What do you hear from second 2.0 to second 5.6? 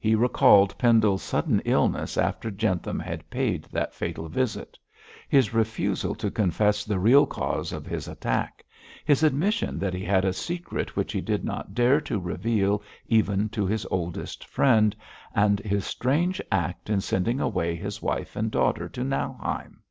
after Jentham had paid that fatal visit; his